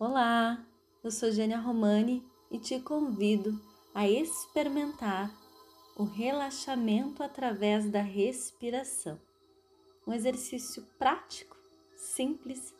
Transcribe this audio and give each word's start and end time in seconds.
Olá, 0.00 0.64
eu 1.02 1.10
sou 1.10 1.32
Gênia 1.32 1.58
Romani 1.58 2.24
e 2.52 2.58
te 2.60 2.78
convido 2.78 3.60
a 3.92 4.08
experimentar 4.08 5.28
o 5.96 6.04
relaxamento 6.04 7.20
através 7.20 7.90
da 7.90 8.00
respiração. 8.00 9.20
Um 10.06 10.12
exercício 10.12 10.86
prático, 11.00 11.56
simples 11.96 12.72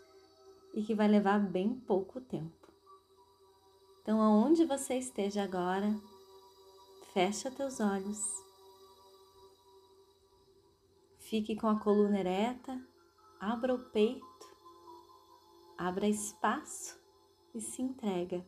e 0.72 0.80
que 0.84 0.94
vai 0.94 1.08
levar 1.08 1.40
bem 1.40 1.74
pouco 1.74 2.20
tempo. 2.20 2.72
Então, 4.00 4.22
aonde 4.22 4.64
você 4.64 4.94
esteja 4.94 5.42
agora, 5.42 5.92
fecha 7.12 7.50
teus 7.50 7.80
olhos. 7.80 8.22
Fique 11.18 11.56
com 11.56 11.66
a 11.66 11.80
coluna 11.80 12.20
ereta, 12.20 12.80
abra 13.40 13.74
o 13.74 13.90
peito, 13.90 14.56
abra 15.76 16.06
espaço 16.06 17.07
e 17.54 17.60
se 17.60 17.82
entrega. 17.82 18.46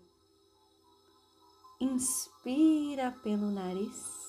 Inspira 1.81 3.11
pelo 3.23 3.51
nariz 3.51 4.21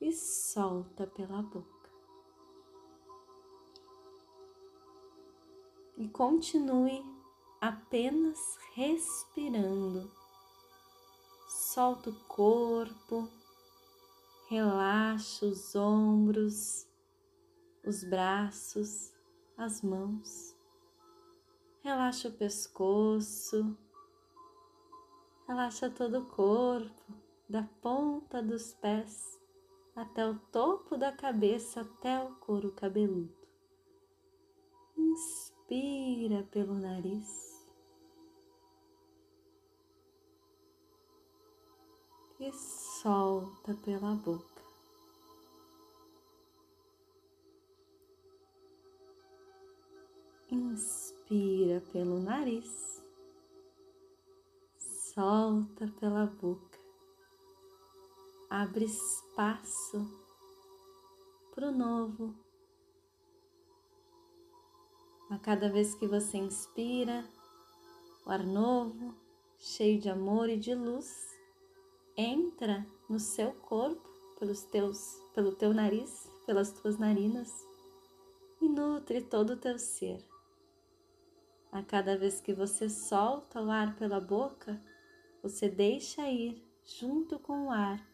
e 0.00 0.12
solta 0.12 1.06
pela 1.06 1.42
boca. 1.42 1.90
E 5.96 6.08
continue 6.08 7.04
apenas 7.60 8.58
respirando. 8.74 10.10
Solta 11.48 12.10
o 12.10 12.14
corpo, 12.24 13.28
relaxa 14.48 15.46
os 15.46 15.74
ombros, 15.74 16.88
os 17.84 18.02
braços, 18.02 19.12
as 19.56 19.82
mãos. 19.82 20.56
Relaxa 21.82 22.28
o 22.28 22.32
pescoço, 22.32 23.74
relaxa 25.48 25.88
todo 25.88 26.18
o 26.18 26.26
corpo, 26.26 27.14
da 27.48 27.62
ponta 27.80 28.42
dos 28.42 28.74
pés 28.74 29.40
até 29.96 30.26
o 30.26 30.38
topo 30.52 30.98
da 30.98 31.10
cabeça, 31.10 31.80
até 31.80 32.22
o 32.22 32.34
couro 32.36 32.70
cabeludo. 32.72 33.34
Inspira 34.94 36.42
pelo 36.50 36.74
nariz 36.74 37.66
e 42.38 42.52
solta 42.52 43.74
pela 43.74 44.14
boca. 44.16 44.62
Inspira 50.50 51.09
pelo 51.92 52.18
nariz, 52.18 53.00
solta 54.76 55.86
pela 56.00 56.26
boca, 56.26 56.76
abre 58.48 58.86
espaço 58.86 60.10
para 61.54 61.68
o 61.68 61.70
novo. 61.70 62.34
A 65.30 65.38
cada 65.38 65.70
vez 65.70 65.94
que 65.94 66.08
você 66.08 66.38
inspira, 66.38 67.24
o 68.26 68.30
ar 68.30 68.44
novo, 68.44 69.14
cheio 69.56 70.00
de 70.00 70.08
amor 70.08 70.48
e 70.48 70.56
de 70.56 70.74
luz, 70.74 71.38
entra 72.16 72.84
no 73.08 73.20
seu 73.20 73.52
corpo 73.52 74.08
pelos 74.36 74.64
teus, 74.64 75.22
pelo 75.32 75.54
teu 75.54 75.72
nariz, 75.72 76.28
pelas 76.44 76.72
tuas 76.72 76.98
narinas 76.98 77.64
e 78.60 78.68
nutre 78.68 79.22
todo 79.22 79.50
o 79.50 79.56
teu 79.56 79.78
ser. 79.78 80.29
A 81.72 81.82
cada 81.82 82.16
vez 82.16 82.40
que 82.40 82.52
você 82.52 82.88
solta 82.88 83.62
o 83.62 83.70
ar 83.70 83.96
pela 83.96 84.20
boca, 84.20 84.80
você 85.42 85.68
deixa 85.68 86.28
ir 86.28 86.62
junto 86.84 87.38
com 87.38 87.66
o 87.66 87.70
ar 87.70 88.10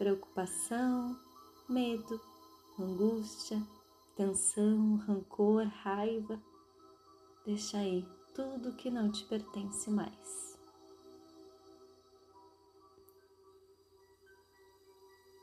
preocupação, 0.00 1.14
medo, 1.68 2.18
angústia, 2.78 3.62
tensão, 4.16 4.96
rancor, 4.96 5.66
raiva. 5.66 6.42
Deixa 7.44 7.76
aí 7.76 8.08
tudo 8.34 8.74
que 8.76 8.90
não 8.90 9.12
te 9.12 9.26
pertence 9.26 9.90
mais. 9.90 10.58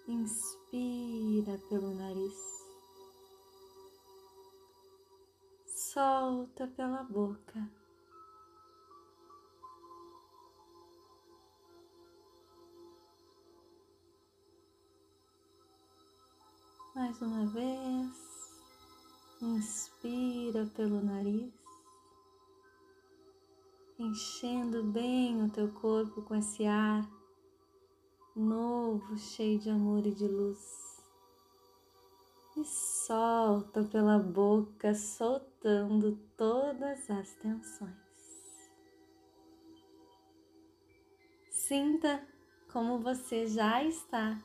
Inspira 0.07 1.59
pelo 1.69 1.93
nariz. 1.93 2.56
Solta 5.97 6.67
pela 6.67 7.01
boca. 7.01 7.67
Mais 16.93 17.19
uma 17.19 17.47
vez, 17.47 18.11
inspira 19.41 20.67
pelo 20.75 21.03
nariz, 21.03 21.51
enchendo 23.97 24.83
bem 24.83 25.43
o 25.43 25.49
teu 25.49 25.71
corpo 25.71 26.21
com 26.21 26.35
esse 26.35 26.63
ar 26.67 27.09
novo, 28.35 29.17
cheio 29.17 29.57
de 29.57 29.71
amor 29.71 30.05
e 30.05 30.13
de 30.13 30.27
luz 30.27 30.96
e 32.57 32.65
solta 32.65 33.83
pela 33.83 34.17
boca, 34.17 34.95
soltando 34.95 36.17
todas 36.35 37.07
as 37.09 37.31
tensões. 37.35 37.93
Sinta 41.51 42.27
como 42.71 42.97
você 42.97 43.45
já 43.45 43.83
está 43.83 44.41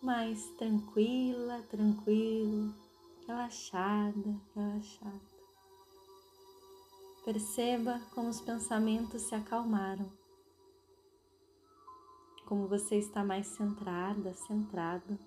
mais 0.00 0.44
tranquila, 0.52 1.62
tranquilo, 1.68 2.72
relaxada, 3.26 4.40
relaxada. 4.54 5.32
Perceba 7.24 8.00
como 8.14 8.28
os 8.28 8.40
pensamentos 8.40 9.22
se 9.22 9.34
acalmaram, 9.34 10.12
como 12.46 12.68
você 12.68 12.96
está 12.96 13.24
mais 13.24 13.46
centrada, 13.46 14.34
centrado 14.34 15.18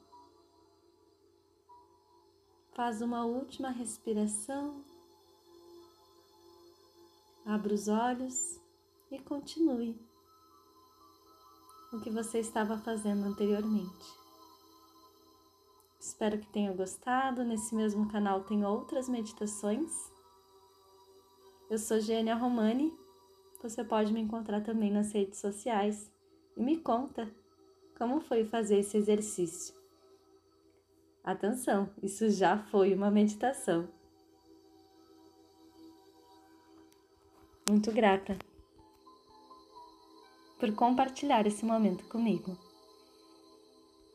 Faz 2.75 3.02
uma 3.02 3.24
última 3.24 3.69
respiração. 3.69 4.84
Abra 7.46 7.74
os 7.74 7.88
olhos 7.88 8.59
e 9.09 9.18
continue 9.18 9.97
o 11.94 12.02
que 12.02 12.09
você 12.09 12.40
estava 12.40 12.78
fazendo 12.78 13.24
anteriormente. 13.24 14.14
Espero 15.97 16.38
que 16.38 16.47
tenha 16.47 16.74
gostado. 16.74 17.46
Nesse 17.46 17.74
mesmo 17.74 18.09
canal 18.09 18.44
tem 18.44 18.66
outras 18.66 19.08
meditações. 19.08 20.12
Eu 21.69 21.78
sou 21.78 22.02
Gênia 22.02 22.35
Romani. 22.35 22.94
Você 23.64 23.85
pode 23.85 24.12
me 24.12 24.19
encontrar 24.19 24.59
também 24.59 24.91
nas 24.91 25.14
redes 25.14 25.40
sociais 25.40 26.12
e 26.58 26.62
me 26.62 26.75
conta 26.75 27.34
como 27.97 28.19
foi 28.19 28.44
fazer 28.44 28.80
esse 28.80 28.97
exercício. 28.97 29.75
Atenção, 31.25 31.90
isso 32.03 32.30
já 32.30 32.56
foi 32.56 32.94
uma 32.94 33.09
meditação. 33.09 33.90
Muito 37.68 37.91
grata 37.91 38.38
por 40.59 40.72
compartilhar 40.75 41.47
esse 41.47 41.66
momento 41.66 42.06
comigo. 42.06 42.56